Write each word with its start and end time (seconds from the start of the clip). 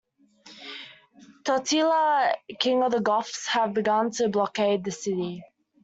Totila, 1.43 2.33
King 2.59 2.81
of 2.81 2.91
the 2.91 3.01
Goths, 3.01 3.45
had 3.45 3.75
begun 3.75 4.09
to 4.13 4.29
blockade 4.29 4.83
the 4.83 4.89
city. 4.89 5.43